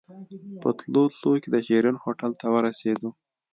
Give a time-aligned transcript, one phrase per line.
[0.61, 3.09] په تلو تلو کې د شيرين هوټل ته ورسېدو.